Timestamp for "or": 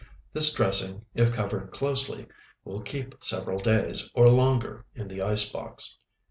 4.15-4.29